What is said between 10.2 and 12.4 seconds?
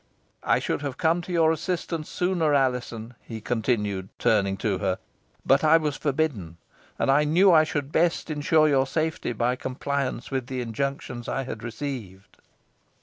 with the injunctions I had received."